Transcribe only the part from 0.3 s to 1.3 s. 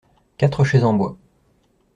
Quatre chaises en bois.